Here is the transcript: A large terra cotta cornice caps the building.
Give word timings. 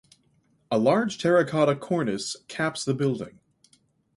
A 0.71 0.79
large 0.79 1.19
terra 1.19 1.45
cotta 1.45 1.75
cornice 1.75 2.35
caps 2.47 2.83
the 2.83 2.95
building. 2.95 3.39